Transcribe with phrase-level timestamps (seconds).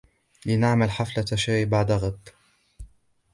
[0.45, 2.29] لنعمل حفلةَ شاي بعد غد.